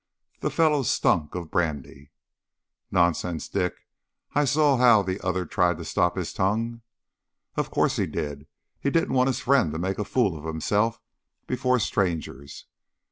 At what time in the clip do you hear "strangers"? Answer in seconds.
11.77-12.65